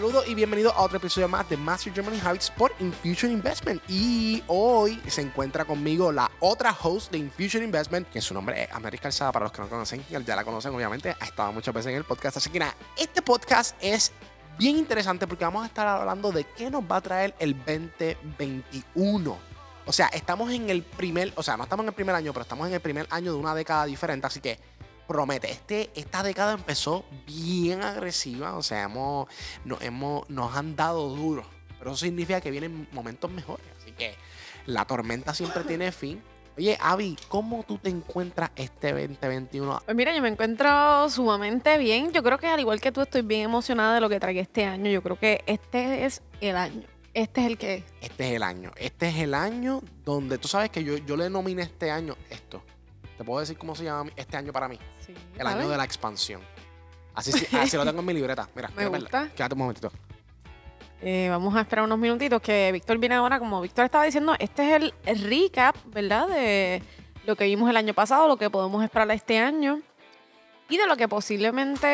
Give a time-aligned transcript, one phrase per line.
[0.00, 3.82] Saludos y bienvenidos a otro episodio más de Master Germany Habits por Infusion Investment.
[3.86, 8.72] Y hoy se encuentra conmigo la otra host de Infusion Investment, que su nombre es
[8.72, 11.90] América Calzada, para los que no conocen, ya la conocen obviamente, ha estado muchas veces
[11.90, 12.38] en el podcast.
[12.38, 14.10] Así que nada, este podcast es
[14.58, 19.38] bien interesante porque vamos a estar hablando de qué nos va a traer el 2021.
[19.84, 22.44] O sea, estamos en el primer, o sea, no estamos en el primer año, pero
[22.44, 24.58] estamos en el primer año de una década diferente, así que
[25.10, 25.50] promete.
[25.50, 29.26] Este, esta década empezó bien agresiva, o sea, hemos,
[29.64, 31.44] nos, hemos, nos han dado duro,
[31.78, 34.14] pero eso significa que vienen momentos mejores, así que
[34.66, 36.22] la tormenta siempre tiene fin.
[36.56, 39.82] Oye, Avi, ¿cómo tú te encuentras este 2021?
[39.84, 42.12] Pues mira, yo me encuentro sumamente bien.
[42.12, 44.64] Yo creo que al igual que tú estoy bien emocionada de lo que trae este
[44.64, 44.90] año.
[44.90, 46.82] Yo creo que este es el año.
[47.14, 48.72] Este es el que Este es el año.
[48.76, 52.62] Este es el año donde tú sabes que yo, yo le nominé este año esto.
[53.20, 54.78] ¿Te puedo decir cómo se llama este año para mí?
[55.04, 56.40] Sí, El año de la expansión.
[57.14, 58.48] Así, sí- así lo tengo en mi libreta.
[58.54, 59.28] Mira, Me mira, gusta.
[59.36, 59.92] Quédate un momentito.
[61.02, 63.38] Eh, vamos a esperar unos minutitos que Víctor viene ahora.
[63.38, 66.28] Como Víctor estaba diciendo, este es el recap, ¿verdad?
[66.28, 66.82] De
[67.26, 69.82] lo que vimos el año pasado, lo que podemos esperar este año
[70.70, 71.86] y de lo que posiblemente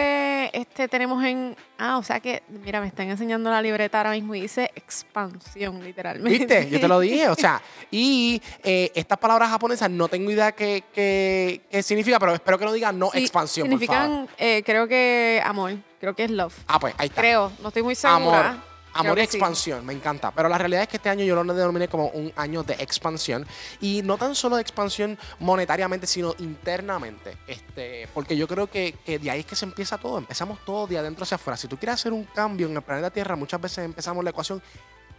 [0.56, 1.54] este, tenemos en...
[1.76, 5.84] Ah, o sea que, mira, me están enseñando la libreta ahora mismo y dice expansión,
[5.84, 6.38] literalmente.
[6.38, 6.70] ¿Viste?
[6.70, 7.28] Yo te lo dije.
[7.28, 12.32] O sea, y eh, estas palabras japonesas no tengo idea qué, qué, qué significa, pero
[12.32, 14.02] espero que no digan no Sí, expansión, por favor.
[14.02, 16.56] Significan, eh, creo que amor, creo que es love.
[16.66, 17.20] Ah, pues ahí está.
[17.20, 18.50] Creo, no estoy muy segura.
[18.50, 18.75] Amor.
[18.98, 19.36] Amor y sí.
[19.36, 20.30] expansión, me encanta.
[20.30, 23.46] Pero la realidad es que este año yo lo denominé como un año de expansión.
[23.80, 27.36] Y no tan solo de expansión monetariamente, sino internamente.
[27.46, 30.18] Este, porque yo creo que, que de ahí es que se empieza todo.
[30.18, 31.56] Empezamos todo de adentro hacia afuera.
[31.56, 34.62] Si tú quieres hacer un cambio en el planeta Tierra, muchas veces empezamos la ecuación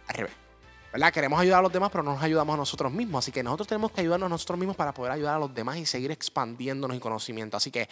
[0.08, 0.32] al revés.
[0.92, 1.12] ¿verdad?
[1.12, 3.24] Queremos ayudar a los demás, pero no nos ayudamos a nosotros mismos.
[3.24, 5.76] Así que nosotros tenemos que ayudarnos a nosotros mismos para poder ayudar a los demás
[5.76, 7.56] y seguir expandiéndonos en conocimiento.
[7.56, 7.88] Así que,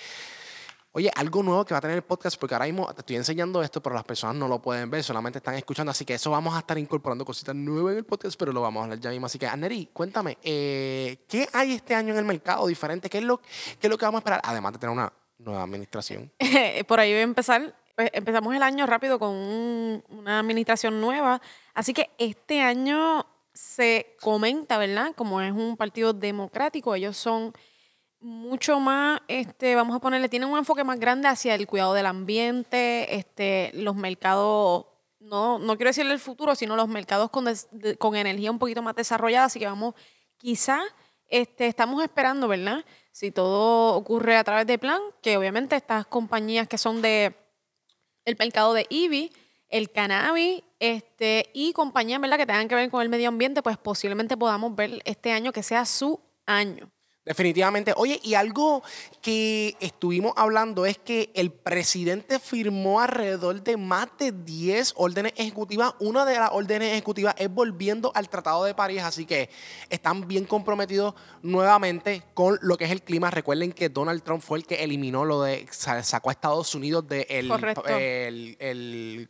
[0.97, 3.63] oye, algo nuevo que va a tener el podcast, porque ahora mismo te estoy enseñando
[3.63, 5.91] esto, pero las personas no lo pueden ver, solamente están escuchando.
[5.91, 8.81] Así que eso vamos a estar incorporando cositas nuevas en el podcast, pero lo vamos
[8.81, 9.27] a hablar ya mismo.
[9.27, 13.11] Así que, Aneri, cuéntame, eh, ¿qué hay este año en el mercado diferente?
[13.11, 14.41] ¿Qué es, lo, ¿Qué es lo que vamos a esperar?
[14.43, 16.33] Además de tener una nueva administración.
[16.89, 17.77] Por ahí voy a empezar.
[17.95, 21.43] Pues, empezamos el año rápido con un- una administración nueva.
[21.75, 25.13] Así que este año se comenta, ¿verdad?
[25.15, 27.53] Como es un partido democrático, ellos son
[28.21, 32.07] mucho más, este, vamos a ponerle, tienen un enfoque más grande hacia el cuidado del
[32.07, 34.87] ambiente, este, los mercados,
[35.21, 38.59] no, no quiero decirle el futuro, sino los mercados con, des- de- con energía un
[38.59, 39.95] poquito más desarrollada, así que vamos,
[40.39, 40.81] quizá
[41.29, 42.85] este, estamos esperando, ¿verdad?
[43.13, 47.35] Si todo ocurre a través de plan, que obviamente estas compañías que son de
[48.25, 49.33] el mercado de IBI,
[49.69, 52.37] el cannabis, este, y compañías, ¿verdad?
[52.39, 55.63] Que tengan que ver con el medio ambiente, pues posiblemente podamos ver este año que
[55.63, 56.91] sea su año.
[57.27, 57.93] Definitivamente.
[57.97, 58.85] Oye, y algo
[59.21, 65.95] que estuvimos hablando es que el presidente firmó alrededor de más de 10 órdenes ejecutivas.
[65.99, 69.51] Una de las órdenes ejecutivas es volviendo al Tratado de París, así que
[69.91, 73.31] están bien comprometidos nuevamente con lo que es el clima.
[73.33, 77.09] Recuerden que Donald Trump fue el que eliminó lo de, sa- sacó a Estados Unidos
[77.09, 77.49] del el,
[77.99, 79.29] el- el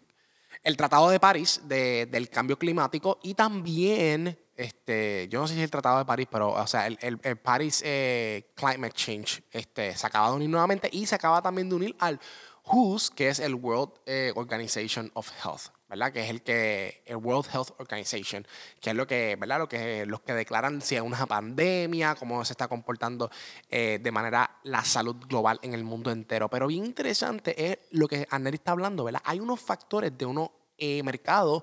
[0.76, 5.64] Tratado de París de- del cambio climático y también, este, yo no sé si es
[5.64, 9.94] el Tratado de París, pero, o sea, el, el- el Paris eh, Climate Change este,
[9.96, 12.18] se acaba de unir nuevamente y se acaba también de unir al
[12.64, 16.12] WHO's, que es el World eh, Organization of Health, ¿verdad?
[16.12, 18.46] Que es el que, el World Health Organization,
[18.80, 19.58] que es lo que, ¿verdad?
[19.58, 23.30] Lo que, los que declaran si hay una pandemia, cómo se está comportando
[23.68, 26.48] eh, de manera la salud global en el mundo entero.
[26.48, 29.22] Pero bien interesante es lo que Anneli está hablando, ¿verdad?
[29.24, 31.62] Hay unos factores de unos eh, mercados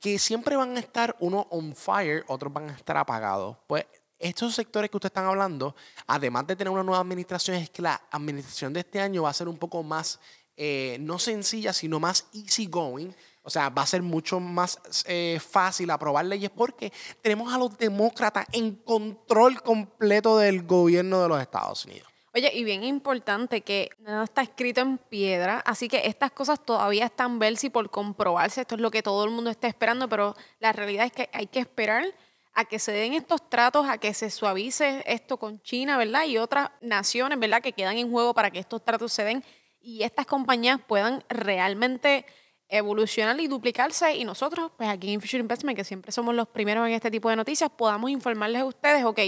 [0.00, 3.56] que siempre van a estar unos on fire, otros van a estar apagados.
[3.66, 3.86] Pues
[4.18, 5.74] estos sectores que ustedes están hablando,
[6.06, 9.34] además de tener una nueva administración, es que la administración de este año va a
[9.34, 10.20] ser un poco más,
[10.56, 13.12] eh, no sencilla, sino más easy going.
[13.42, 16.92] O sea, va a ser mucho más eh, fácil aprobar leyes porque
[17.22, 22.10] tenemos a los demócratas en control completo del gobierno de los Estados Unidos.
[22.32, 27.06] Oye, y bien importante que nada está escrito en piedra, así que estas cosas todavía
[27.06, 28.60] están verse y por comprobarse.
[28.60, 31.48] Esto es lo que todo el mundo está esperando, pero la realidad es que hay
[31.48, 32.04] que esperar
[32.54, 36.24] a que se den estos tratos, a que se suavice esto con China, ¿verdad?
[36.26, 37.62] Y otras naciones, ¿verdad?
[37.62, 39.44] Que quedan en juego para que estos tratos se den
[39.80, 42.26] y estas compañías puedan realmente
[42.70, 46.86] evolucionar y duplicarse y nosotros, pues aquí en Future Investment, que siempre somos los primeros
[46.86, 49.18] en este tipo de noticias, podamos informarles a ustedes, ok,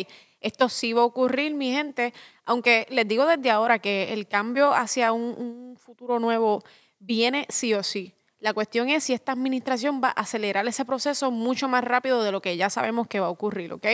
[0.41, 4.73] esto sí va a ocurrir, mi gente, aunque les digo desde ahora que el cambio
[4.73, 6.62] hacia un, un futuro nuevo
[6.99, 8.15] viene sí o sí.
[8.39, 12.33] La cuestión es si esta administración va a acelerar ese proceso mucho más rápido de
[12.33, 13.87] lo que ya sabemos que va a ocurrir, ¿ok?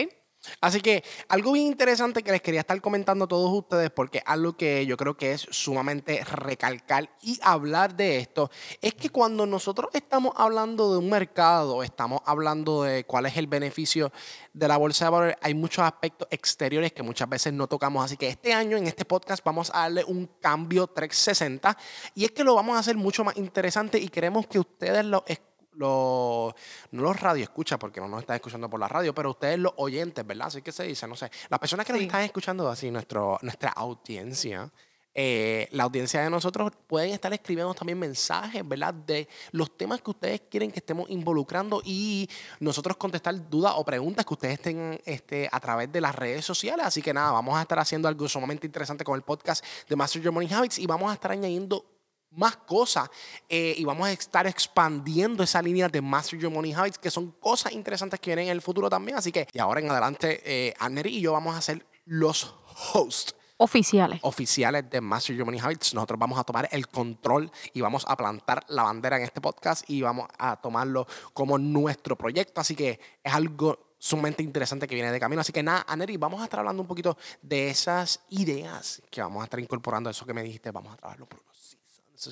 [0.61, 4.55] Así que algo bien interesante que les quería estar comentando a todos ustedes, porque algo
[4.55, 8.49] que yo creo que es sumamente recalcar y hablar de esto,
[8.81, 13.47] es que cuando nosotros estamos hablando de un mercado, estamos hablando de cuál es el
[13.47, 14.11] beneficio
[14.53, 18.05] de la bolsa de valores, hay muchos aspectos exteriores que muchas veces no tocamos.
[18.05, 21.77] Así que este año en este podcast vamos a darle un cambio 360
[22.15, 25.23] y es que lo vamos a hacer mucho más interesante y queremos que ustedes lo
[25.27, 25.48] escuchen
[25.79, 26.53] los,
[26.91, 29.73] no los radio escucha porque no nos están escuchando por la radio, pero ustedes los
[29.77, 30.47] oyentes, ¿verdad?
[30.47, 33.69] Así que se dice, no sé, las personas que nos están escuchando así, nuestro, nuestra
[33.69, 34.69] audiencia,
[35.15, 38.93] eh, la audiencia de nosotros pueden estar escribiendo también mensajes, ¿verdad?
[38.93, 42.29] De los temas que ustedes quieren que estemos involucrando y
[42.59, 46.85] nosotros contestar dudas o preguntas que ustedes tengan este, a través de las redes sociales.
[46.85, 50.21] Así que nada, vamos a estar haciendo algo sumamente interesante con el podcast de Master
[50.21, 51.98] Your Money Habits y vamos a estar añadiendo
[52.31, 53.09] más cosas
[53.47, 57.31] eh, y vamos a estar expandiendo esa línea de Master Your Money Habits, que son
[57.31, 59.17] cosas interesantes que vienen en el futuro también.
[59.17, 60.73] Así que de ahora en adelante, eh,
[61.05, 62.55] y yo vamos a ser los
[62.93, 64.19] hosts oficiales.
[64.23, 65.93] Oficiales de Master Your Money Habits.
[65.93, 69.87] Nosotros vamos a tomar el control y vamos a plantar la bandera en este podcast
[69.89, 72.61] y vamos a tomarlo como nuestro proyecto.
[72.61, 75.41] Así que es algo sumamente interesante que viene de camino.
[75.41, 79.41] Así que nada, Aneri, vamos a estar hablando un poquito de esas ideas que vamos
[79.41, 80.09] a estar incorporando.
[80.09, 81.43] Eso que me dijiste, vamos a trabajarlo por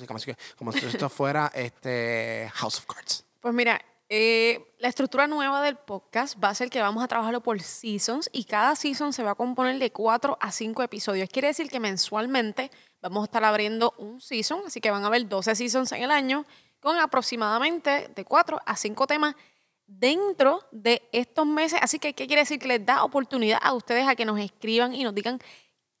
[0.06, 3.24] como si, como si esto fuera este House of Cards.
[3.40, 3.80] Pues mira,
[4.10, 8.30] eh, la estructura nueva del podcast va a ser que vamos a trabajarlo por seasons
[8.32, 11.28] y cada season se va a componer de cuatro a cinco episodios.
[11.28, 12.70] Quiere decir que mensualmente
[13.02, 16.10] vamos a estar abriendo un season, así que van a haber 12 seasons en el
[16.10, 16.46] año
[16.80, 19.34] con aproximadamente de cuatro a cinco temas
[19.86, 21.78] dentro de estos meses.
[21.82, 22.58] Así que, ¿qué quiere decir?
[22.58, 25.38] Que les da oportunidad a ustedes a que nos escriban y nos digan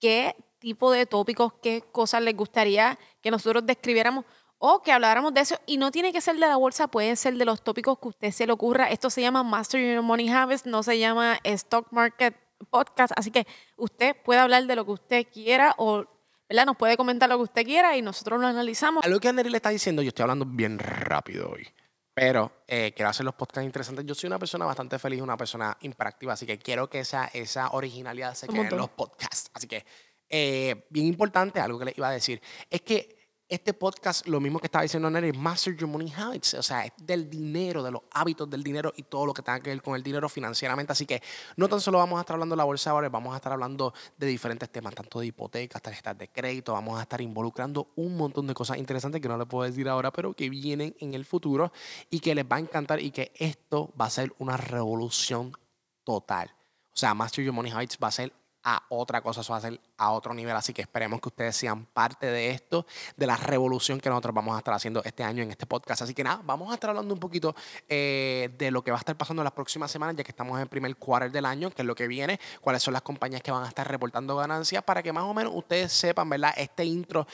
[0.00, 4.24] qué tipo de tópicos, qué cosas les gustaría que nosotros describiéramos
[4.58, 5.56] o que habláramos de eso.
[5.66, 8.10] Y no tiene que ser de la bolsa, puede ser de los tópicos que a
[8.10, 8.90] usted se le ocurra.
[8.90, 12.36] Esto se llama Master Your Money Habits, no se llama Stock Market
[12.70, 13.12] Podcast.
[13.16, 13.46] Así que
[13.76, 16.04] usted puede hablar de lo que usted quiera o
[16.48, 16.66] ¿verdad?
[16.66, 19.04] nos puede comentar lo que usted quiera y nosotros lo analizamos.
[19.04, 21.68] A lo que Andrés le está diciendo, yo estoy hablando bien rápido hoy.
[22.14, 24.04] Pero eh, quiero hacer los podcasts interesantes.
[24.04, 27.70] Yo soy una persona bastante feliz, una persona imperactiva, así que quiero que esa, esa
[27.70, 29.52] originalidad se quede en los podcasts.
[29.54, 29.86] Así que
[30.28, 32.40] eh, bien importante, algo que les iba a decir,
[32.70, 36.62] es que este podcast, lo mismo que estaba diciendo Nery, Master Your Money Habits, o
[36.62, 39.70] sea, es del dinero, de los hábitos del dinero y todo lo que tenga que
[39.70, 40.92] ver con el dinero financieramente.
[40.92, 41.22] Así que
[41.56, 43.94] no tan solo vamos a estar hablando de la bolsa de vamos a estar hablando
[44.18, 48.46] de diferentes temas, tanto de hipotecas, tarjetas de crédito, vamos a estar involucrando un montón
[48.46, 51.72] de cosas interesantes que no les puedo decir ahora, pero que vienen en el futuro
[52.10, 55.56] y que les va a encantar y que esto va a ser una revolución
[56.04, 56.54] total.
[56.92, 58.32] O sea, Master Your Money Habits va a ser
[58.62, 60.54] a otra cosa, eso va a ser a otro nivel.
[60.54, 64.54] Así que esperemos que ustedes sean parte de esto, de la revolución que nosotros vamos
[64.54, 66.02] a estar haciendo este año en este podcast.
[66.02, 67.54] Así que nada, vamos a estar hablando un poquito
[67.88, 70.56] eh, de lo que va a estar pasando en las próximas semanas, ya que estamos
[70.56, 73.42] en el primer quarter del año, que es lo que viene, cuáles son las compañías
[73.42, 76.52] que van a estar reportando ganancias, para que más o menos ustedes sepan, ¿verdad?
[76.56, 77.26] Este intro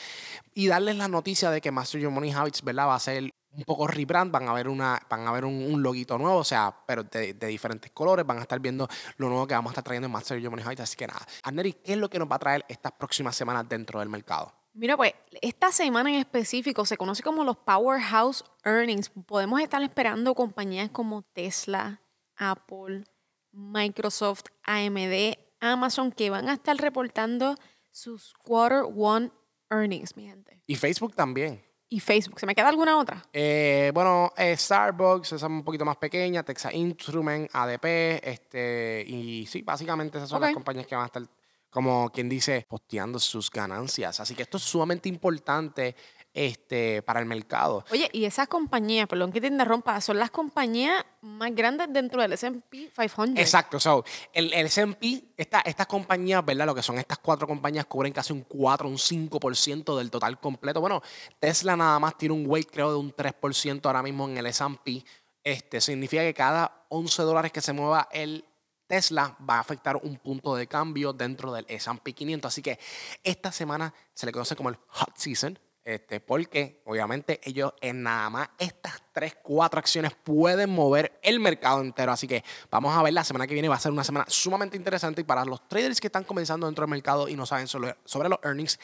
[0.55, 2.89] y darles la noticia de que Master Your Money Habits, ¿verdad?
[2.89, 5.83] Va a ser un poco rebrand, van a ver una, van a ver un, un
[5.83, 9.47] loguito nuevo, o sea, pero de, de, diferentes colores, van a estar viendo lo nuevo
[9.47, 11.25] que vamos a estar trayendo en Master Your Money Habits, así que nada.
[11.43, 14.53] Anneri, ¿qué es lo que nos va a traer estas próximas semanas dentro del mercado?
[14.75, 19.09] Mira, pues esta semana en específico se conoce como los Powerhouse Earnings.
[19.09, 22.01] Podemos estar esperando compañías como Tesla,
[22.37, 23.05] Apple,
[23.53, 27.55] Microsoft, AMD, Amazon, que van a estar reportando
[27.93, 29.31] sus Quarter One
[29.71, 30.61] Earnings, mi gente.
[30.67, 32.41] Y Facebook también y Facebook.
[32.41, 33.25] ¿Se me queda alguna otra?
[33.33, 39.47] Eh, bueno, eh, Starbucks, esa es un poquito más pequeña, Texas Instrument, ADP, este, y
[39.47, 41.23] sí, básicamente esas son las compañías que van a estar,
[41.71, 44.21] como quien dice, posteando sus ganancias.
[44.21, 45.95] Así que esto es sumamente importante
[46.35, 47.85] este, para el mercado.
[47.93, 52.33] Oye, y esas compañías, perdón que te interrumpa, son las compañías más grandes dentro del
[52.33, 53.39] S&P 500.
[53.39, 56.67] Exacto, so, el, el S&P, esta, estas compañías, ¿verdad?
[56.67, 60.81] Lo que son estas cuatro compañías cubren casi un 4, un 5% del total completo.
[60.81, 61.01] Bueno,
[61.39, 65.05] Tesla nada más tiene un weight creo de un 3% ahora mismo en el S&P.
[65.45, 68.45] Este, significa que cada 11 dólares que se mueva el
[68.87, 72.49] Tesla va a afectar un punto de cambio dentro del S&P 500.
[72.49, 72.79] Así que
[73.23, 78.31] esta semana se le conoce como el hot season este, porque obviamente ellos en nada
[78.31, 82.11] más estas tres, cuatro acciones pueden mover el mercado entero.
[82.13, 83.69] Así que vamos a ver la semana que viene.
[83.69, 85.21] Va a ser una semana sumamente interesante.
[85.21, 88.29] Y para los traders que están comenzando dentro del mercado y no saben sobre, sobre
[88.31, 88.81] los earnings,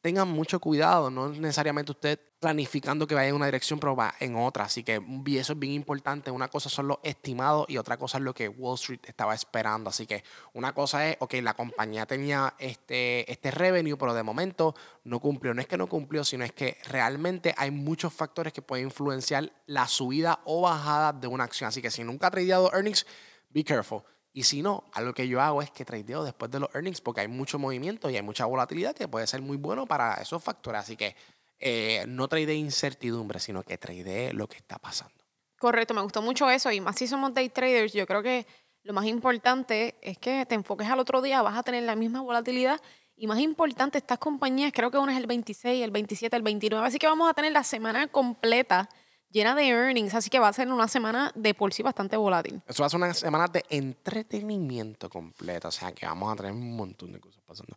[0.00, 4.36] tengan mucho cuidado, no necesariamente usted planificando que vaya en una dirección, pero va en
[4.36, 4.64] otra.
[4.64, 5.02] Así que
[5.34, 6.30] eso es bien importante.
[6.30, 9.90] Una cosa son los estimados y otra cosa es lo que Wall Street estaba esperando.
[9.90, 14.74] Así que una cosa es, ok, la compañía tenía este, este revenue, pero de momento
[15.04, 15.52] no cumplió.
[15.52, 19.52] No es que no cumplió, sino es que realmente hay muchos factores que pueden influenciar
[19.66, 21.68] la subida o bajada de una acción.
[21.68, 23.04] Así que si nunca ha tradeado earnings,
[23.50, 24.02] be careful
[24.38, 27.22] Y si no, algo que yo hago es que tradeo después de los earnings porque
[27.22, 30.82] hay mucho movimiento y hay mucha volatilidad que puede ser muy bueno para esos factores.
[30.82, 31.16] Así que
[31.58, 35.24] eh, no trade incertidumbre, sino que trade lo que está pasando.
[35.58, 36.70] Correcto, me gustó mucho eso.
[36.70, 38.46] Y más si somos day traders, yo creo que
[38.84, 42.20] lo más importante es que te enfoques al otro día, vas a tener la misma
[42.20, 42.80] volatilidad.
[43.16, 46.86] Y más importante, estas compañías, creo que una es el 26, el 27, el 29.
[46.86, 48.88] Así que vamos a tener la semana completa
[49.30, 52.62] llena de earnings, así que va a ser una semana de por sí bastante volátil.
[52.66, 56.52] Eso va a ser una semana de entretenimiento completa, o sea que vamos a tener
[56.52, 57.76] un montón de cosas pasando.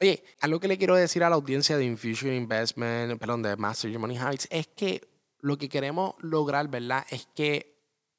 [0.00, 3.90] Oye, algo que le quiero decir a la audiencia de Infusion Investment, perdón, de Master
[3.90, 5.08] Your Money Habits, es que
[5.40, 7.04] lo que queremos lograr, ¿verdad?
[7.10, 7.74] Es que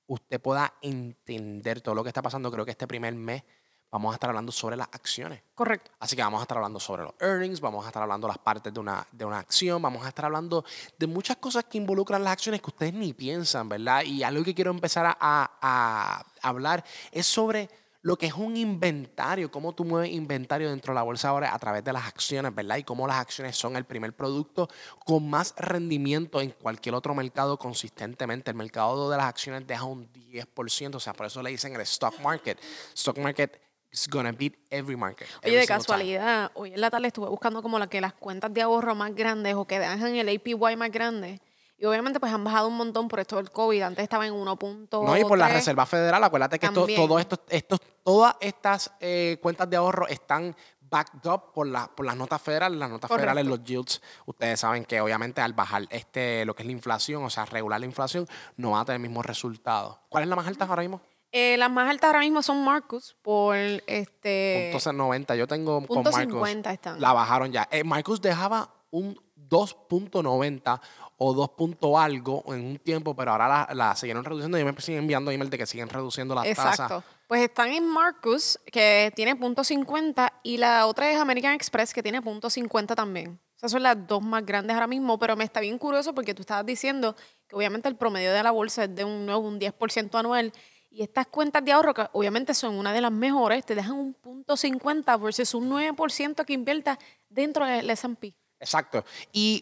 [0.07, 2.51] usted pueda entender todo lo que está pasando.
[2.51, 3.43] Creo que este primer mes
[3.91, 5.41] vamos a estar hablando sobre las acciones.
[5.53, 5.91] Correcto.
[5.99, 8.73] Así que vamos a estar hablando sobre los earnings, vamos a estar hablando las partes
[8.73, 10.65] de una, de una acción, vamos a estar hablando
[10.97, 14.03] de muchas cosas que involucran las acciones que ustedes ni piensan, ¿verdad?
[14.03, 17.69] Y algo que quiero empezar a, a hablar es sobre
[18.05, 21.57] lo que es un inventario, cómo tú mueves inventario dentro de la bolsa ahora a
[21.57, 22.77] través de las acciones, ¿verdad?
[22.77, 24.69] Y cómo las acciones son el primer producto
[25.03, 28.51] con más rendimiento en cualquier otro mercado consistentemente.
[28.51, 31.81] El mercado de las acciones deja un 10%, o sea, por eso le dicen el
[31.81, 32.59] stock market.
[32.93, 33.59] Stock market
[33.95, 35.25] It's gonna beat every market.
[35.41, 38.61] Oye, de casualidad, hoy en la tarde estuve buscando como la que las cuentas de
[38.61, 41.39] ahorro más grandes o que dejan el APY más grande.
[41.77, 43.81] Y obviamente pues han bajado un montón por esto del COVID.
[43.83, 45.05] Antes estaba en 1.3.
[45.05, 46.21] No, y por la Reserva Federal.
[46.21, 51.65] Acuérdate que todo esto, esto, todas estas eh, cuentas de ahorro están backed up por,
[51.65, 52.77] la, por las notas federales.
[52.77, 56.67] Las notas federales, los yields, ustedes saben que obviamente al bajar este, lo que es
[56.67, 60.01] la inflación, o sea, regular la inflación, no va a tener el mismo resultado.
[60.09, 61.01] ¿Cuál es la más alta ahora mismo?
[61.37, 64.69] Eh, las más altas ahora mismo son Marcus por este.
[64.71, 65.35] Punto 90.
[65.35, 66.33] Yo tengo punto con Marcus.
[66.33, 67.01] 50 están.
[67.01, 67.67] La bajaron ya.
[67.71, 70.79] Eh, Marcus dejaba un 2.90
[71.17, 74.79] o 2 punto algo en un tiempo, pero ahora la, la siguieron reduciendo y me
[74.79, 76.79] siguen enviando email de que siguen reduciendo las tasas.
[76.79, 77.03] Exacto.
[77.27, 82.01] Pues están en Marcus, que tiene punto 50, y la otra es American Express, que
[82.01, 83.41] tiene punto 50 también.
[83.57, 86.43] Esas son las dos más grandes ahora mismo, pero me está bien curioso porque tú
[86.43, 87.15] estabas diciendo
[87.47, 90.53] que obviamente el promedio de la bolsa es de un, un 10% anual
[90.95, 94.13] y estas cuentas de ahorro, que obviamente son una de las mejores, te dejan un
[94.13, 96.97] punto 50 versus un 9% que inviertas
[97.27, 98.33] dentro del S&P.
[98.61, 99.03] Exacto.
[99.33, 99.61] Y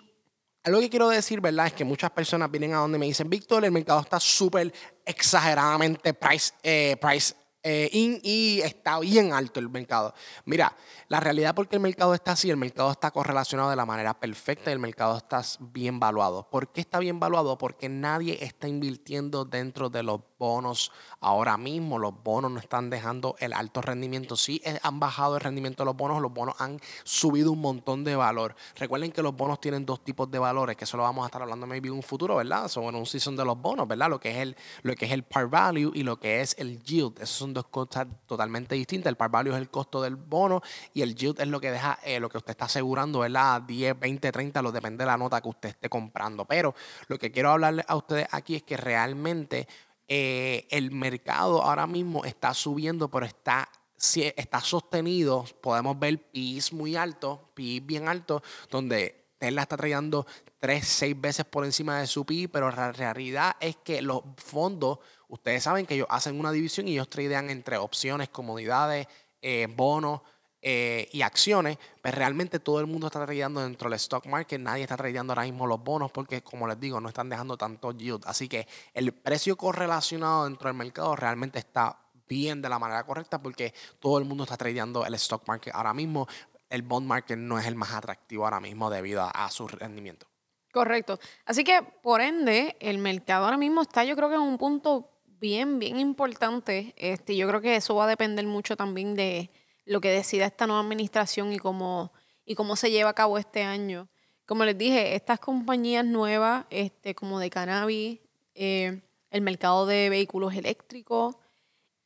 [0.64, 1.66] algo que quiero decir, ¿verdad?
[1.66, 4.72] Es que muchas personas vienen a donde me dicen, Víctor, el mercado está súper
[5.06, 7.34] exageradamente price, eh, price
[7.66, 10.14] eh, y está bien alto el mercado.
[10.44, 10.76] Mira,
[11.08, 14.70] la realidad porque el mercado está así, el mercado está correlacionado de la manera perfecta
[14.70, 16.50] y el mercado está bien valuado.
[16.50, 17.58] ¿Por qué está bien valuado?
[17.58, 21.98] Porque nadie está invirtiendo dentro de los bonos ahora mismo.
[21.98, 24.36] Los bonos no están dejando el alto rendimiento.
[24.36, 28.04] Sí eh, han bajado el rendimiento de los bonos, los bonos han subido un montón
[28.04, 28.54] de valor.
[28.76, 31.42] Recuerden que los bonos tienen dos tipos de valores, que eso lo vamos a estar
[31.42, 32.68] hablando maybe en un futuro, ¿verdad?
[32.68, 34.10] Sobre un season de los bonos, ¿verdad?
[34.10, 36.84] Lo que es el, lo que es el par value y lo que es el
[36.84, 37.22] yield.
[37.22, 39.10] Esos son dos cosas totalmente distintas.
[39.10, 40.62] El par value es el costo del bono
[40.94, 43.62] y el yield es lo que deja, eh, lo que usted está asegurando, ¿verdad?
[43.62, 46.44] 10, 20, 30, lo depende de la nota que usted esté comprando.
[46.44, 46.76] Pero
[47.08, 49.70] lo que quiero hablarle a ustedes aquí es que realmente
[50.08, 53.70] eh, el mercado ahora mismo está subiendo, pero está,
[54.16, 55.46] está sostenido.
[55.62, 60.26] Podemos ver PIs muy altos, PIs bien altos, donde Tesla está trayendo
[60.60, 65.00] 3, 6 veces por encima de su PI, pero la realidad es que los fondos,
[65.28, 69.08] ustedes saben que ellos hacen una división y ellos tradean entre opciones, comodidades,
[69.42, 70.22] eh, bonos,
[70.66, 74.84] eh, y acciones, pues realmente todo el mundo está tradeando dentro del stock market, nadie
[74.84, 78.24] está tradeando ahora mismo los bonos porque, como les digo, no están dejando tanto yield.
[78.26, 83.42] Así que el precio correlacionado dentro del mercado realmente está bien de la manera correcta
[83.42, 86.30] porque todo el mundo está tradeando el stock market ahora mismo.
[86.70, 90.28] El bond market no es el más atractivo ahora mismo debido a, su rendimiento.
[90.72, 91.20] Correcto.
[91.44, 95.10] Así que, por ende, el mercado ahora mismo está, yo creo que en un punto
[95.42, 96.94] bien, bien importante.
[96.96, 99.52] Este, yo creo que eso va a depender mucho también de,
[99.86, 102.12] lo que decida esta nueva administración y cómo,
[102.46, 104.10] y cómo se lleva a cabo este año.
[104.46, 108.20] Como les dije, estas compañías nuevas, este, como de cannabis,
[108.56, 111.36] eh, el mercado de vehículos eléctricos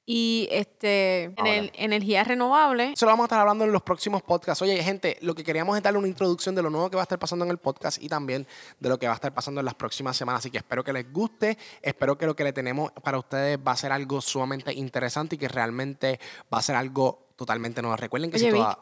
[0.10, 2.94] y este, en energía renovable.
[2.94, 4.62] Eso lo vamos a estar hablando en los próximos podcasts.
[4.62, 7.04] Oye, gente, lo que queríamos es darle una introducción de lo nuevo que va a
[7.04, 8.48] estar pasando en el podcast y también
[8.80, 10.40] de lo que va a estar pasando en las próximas semanas.
[10.40, 11.58] Así que espero que les guste.
[11.82, 15.38] Espero que lo que le tenemos para ustedes va a ser algo sumamente interesante y
[15.38, 16.22] que realmente
[16.54, 17.96] va a ser algo totalmente nueva.
[17.96, 18.78] Recuerden que si toda...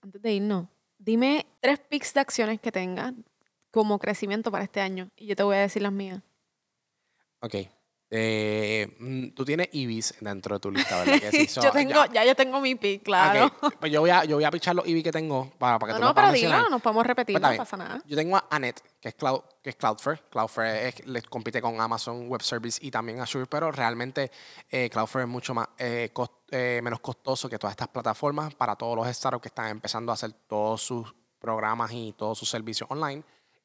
[0.00, 0.66] Antes de irnos,
[0.98, 3.12] dime tres picks de acciones que tengas
[3.70, 6.22] como crecimiento para este año y yo te voy a decir las mías.
[7.40, 7.56] Ok.
[8.14, 11.18] Eh, mm, tú tienes Ibis dentro de tu lista, ¿verdad?
[11.18, 12.12] Que sí, so, yo tengo, ya.
[12.12, 12.24] ya.
[12.26, 13.46] yo tengo mi pick, claro.
[13.62, 15.94] Ok, Pues yo voy a, yo voy a pichar los Ibis que tengo para, para
[15.94, 18.02] que No, tú no, pero dilo, nos podemos repetir, Pues no pasa nada.
[18.06, 20.20] Yo tengo a Anet, que es, Cloud, que es Cloudflare.
[20.30, 24.30] Cloudflare es- le compite con Amazon Web Service y también Azure, pero realmente
[24.70, 28.76] eh, Cloudflare es mucho más, eh, cos- eh, menos costoso que todas estas plataformas para
[28.76, 32.90] todos los startups que están empezando a hacer todos sus programas y todos sus servicios
[32.90, 33.22] online.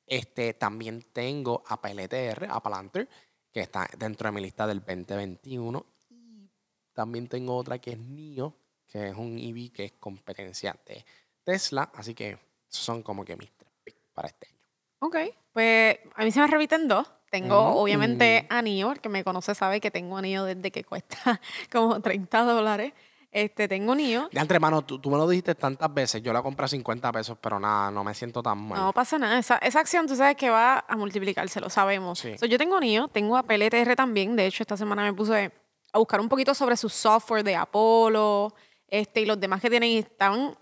[0.10, 3.10] Este, también tengo a PLTR, a Palantir,
[3.58, 5.84] que está dentro de mi lista del 2021.
[6.12, 6.48] Y
[6.94, 8.54] también tengo otra que es NIO,
[8.86, 11.04] que es un EV que es competencia de
[11.44, 11.90] Tesla.
[11.96, 12.38] Así que
[12.70, 14.60] son como que mis tres picks para este año.
[15.00, 15.16] Ok,
[15.54, 17.12] pues a mí se me repiten dos.
[17.32, 17.80] Tengo Ujú.
[17.80, 21.18] obviamente anillo, el que me conoce sabe que tengo anillo desde que cuesta
[21.72, 22.94] como 30 dólares.
[23.32, 24.30] Este, tengo anillo.
[24.32, 26.22] De entre mano, tú, tú me lo dijiste tantas veces.
[26.22, 28.80] Yo la compré a 50 pesos, pero nada, no me siento tan mal.
[28.80, 29.38] No pasa nada.
[29.38, 32.20] Esa, esa acción tú sabes que va a multiplicarse, lo sabemos.
[32.20, 32.38] Sí.
[32.38, 34.36] So, yo tengo NIO, tengo a PLTR también.
[34.36, 35.52] De hecho, esta semana me puse
[35.92, 38.54] a buscar un poquito sobre su software de Apollo
[38.88, 40.58] este, y los demás que tienen y estaban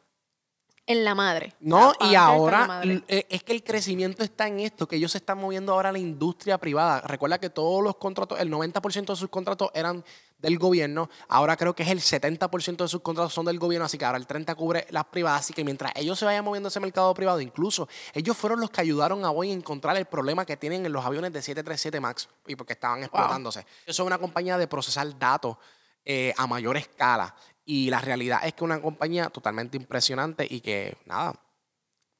[0.87, 1.53] en la madre.
[1.59, 5.39] No, y ahora eh, es que el crecimiento está en esto, que ellos se están
[5.39, 7.01] moviendo ahora a la industria privada.
[7.01, 10.03] Recuerda que todos los contratos, el 90% de sus contratos eran
[10.37, 13.97] del gobierno, ahora creo que es el 70% de sus contratos son del gobierno, así
[13.97, 16.79] que ahora el 30% cubre las privadas, así que mientras ellos se vayan moviendo ese
[16.79, 20.57] mercado privado, incluso ellos fueron los que ayudaron a Boeing a encontrar el problema que
[20.57, 23.65] tienen en los aviones de 737 MAX y porque estaban explotándose.
[23.85, 25.57] Ellos son una compañía de procesar datos
[26.03, 27.33] eh, a mayor escala.
[27.65, 31.33] Y la realidad es que una compañía totalmente impresionante y que, nada,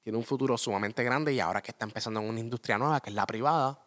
[0.01, 3.11] tiene un futuro sumamente grande y ahora que está empezando en una industria nueva, que
[3.11, 3.79] es la privada,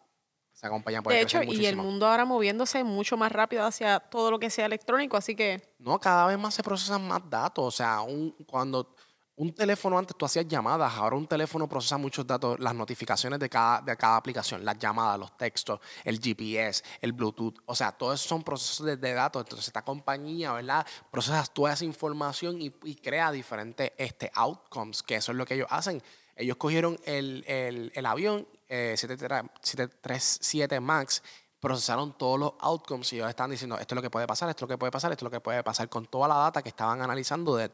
[1.15, 4.65] de hecho, y el mundo ahora moviéndose mucho más rápido hacia todo lo que sea
[4.65, 7.65] electrónico, así que No, cada vez más se procesan más datos.
[7.65, 8.93] O sea, un- cuando
[9.37, 13.49] un teléfono antes tú hacías llamadas, ahora un teléfono procesa muchos datos, las notificaciones de
[13.49, 17.55] cada, de cada aplicación, las llamadas, los textos, el GPS, el Bluetooth.
[17.65, 19.41] O sea, todo eso son procesos de, de datos.
[19.43, 20.85] Entonces, esta compañía, ¿verdad?
[21.09, 25.53] Procesa toda esa información y, y crea diferentes este, outcomes, que eso es lo que
[25.53, 26.03] ellos hacen.
[26.35, 31.21] Ellos cogieron el, el- el avión eh, 737 MAX
[31.59, 34.59] procesaron todos los outcomes y ellos están diciendo esto es lo que puede pasar, esto
[34.59, 36.61] es lo que puede pasar, esto es lo que puede pasar con toda la data
[36.61, 37.71] que estaban analizando de,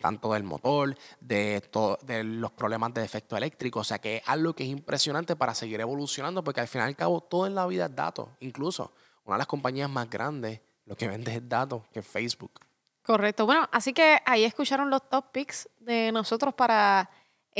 [0.00, 1.62] tanto del motor, de,
[2.24, 3.80] los problemas de efecto eléctrico.
[3.80, 6.90] O sea que es algo que es impresionante para seguir evolucionando porque al final y
[6.90, 8.28] al cabo todo en la vida es datos.
[8.40, 8.92] Incluso
[9.24, 12.60] una de las compañías más grandes lo que vende es datos, que es Facebook.
[13.02, 13.46] Correcto.
[13.46, 17.10] Bueno, así que ahí escucharon los top picks de nosotros para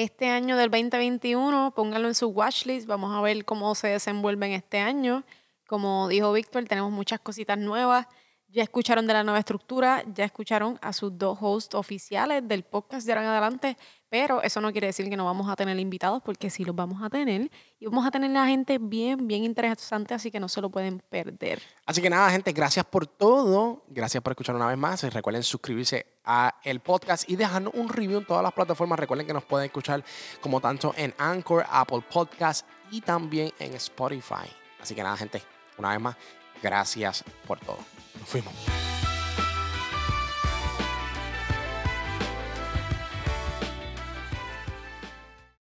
[0.03, 1.73] este año del 2021.
[1.75, 2.87] Pónganlo en su watchlist.
[2.87, 5.25] Vamos a ver cómo se desenvuelve en este año.
[5.67, 8.07] Como dijo Víctor, tenemos muchas cositas nuevas.
[8.51, 13.07] Ya escucharon de la nueva estructura, ya escucharon a sus dos hosts oficiales del podcast
[13.07, 13.77] de ahora en adelante,
[14.09, 17.03] pero eso no quiere decir que no vamos a tener invitados, porque sí los vamos
[17.03, 17.51] a tener.
[17.79, 21.01] Y vamos a tener a gente bien, bien interesante, así que no se lo pueden
[21.11, 21.61] perder.
[21.85, 23.85] Así que nada, gente, gracias por todo.
[23.89, 25.03] Gracias por escuchar una vez más.
[25.13, 28.99] Recuerden suscribirse a el podcast y dejarnos un review en todas las plataformas.
[28.99, 30.03] Recuerden que nos pueden escuchar
[30.41, 34.49] como tanto en Anchor, Apple Podcast y también en Spotify.
[34.81, 35.43] Así que nada, gente,
[35.77, 36.17] una vez más,
[36.63, 37.98] gracias por todo.
[38.19, 38.88] Nos fuimos.